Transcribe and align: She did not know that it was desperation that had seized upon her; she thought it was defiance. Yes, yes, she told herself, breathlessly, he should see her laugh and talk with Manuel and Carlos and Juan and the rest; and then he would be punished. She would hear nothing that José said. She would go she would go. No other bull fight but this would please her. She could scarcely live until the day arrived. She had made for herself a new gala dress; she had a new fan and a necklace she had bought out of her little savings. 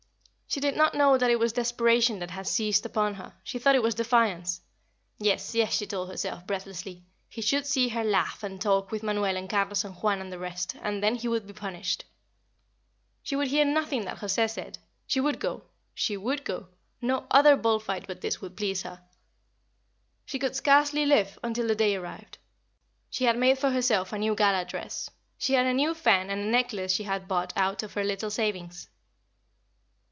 She 0.53 0.59
did 0.59 0.75
not 0.75 0.95
know 0.95 1.17
that 1.17 1.31
it 1.31 1.39
was 1.39 1.53
desperation 1.53 2.19
that 2.19 2.31
had 2.31 2.45
seized 2.45 2.85
upon 2.85 3.13
her; 3.13 3.33
she 3.41 3.57
thought 3.57 3.73
it 3.73 3.81
was 3.81 3.95
defiance. 3.95 4.59
Yes, 5.17 5.55
yes, 5.55 5.71
she 5.73 5.85
told 5.87 6.09
herself, 6.09 6.45
breathlessly, 6.45 7.05
he 7.29 7.41
should 7.41 7.65
see 7.65 7.87
her 7.87 8.03
laugh 8.03 8.43
and 8.43 8.59
talk 8.61 8.91
with 8.91 9.01
Manuel 9.01 9.37
and 9.37 9.49
Carlos 9.49 9.85
and 9.85 9.95
Juan 9.95 10.19
and 10.19 10.29
the 10.29 10.37
rest; 10.37 10.75
and 10.81 11.01
then 11.01 11.15
he 11.15 11.29
would 11.29 11.47
be 11.47 11.53
punished. 11.53 12.03
She 13.23 13.33
would 13.37 13.47
hear 13.47 13.63
nothing 13.63 14.03
that 14.03 14.17
José 14.17 14.49
said. 14.49 14.77
She 15.07 15.21
would 15.21 15.39
go 15.39 15.63
she 15.93 16.17
would 16.17 16.43
go. 16.43 16.67
No 17.01 17.27
other 17.31 17.55
bull 17.55 17.79
fight 17.79 18.05
but 18.05 18.19
this 18.19 18.41
would 18.41 18.57
please 18.57 18.81
her. 18.81 19.01
She 20.25 20.37
could 20.37 20.57
scarcely 20.57 21.05
live 21.05 21.39
until 21.43 21.69
the 21.69 21.75
day 21.75 21.95
arrived. 21.95 22.39
She 23.09 23.23
had 23.23 23.37
made 23.37 23.57
for 23.57 23.71
herself 23.71 24.11
a 24.11 24.17
new 24.17 24.35
gala 24.35 24.65
dress; 24.65 25.09
she 25.37 25.53
had 25.53 25.65
a 25.65 25.73
new 25.73 25.93
fan 25.93 26.29
and 26.29 26.41
a 26.41 26.45
necklace 26.51 26.91
she 26.91 27.03
had 27.03 27.29
bought 27.29 27.53
out 27.55 27.83
of 27.83 27.93
her 27.93 28.03
little 28.03 28.29
savings. 28.29 28.89